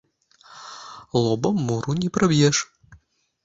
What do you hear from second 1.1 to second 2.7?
Лобам муру не праб’еш